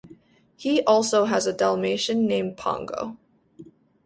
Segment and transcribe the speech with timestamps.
[0.55, 3.19] He also has a dalmatian named Pongo.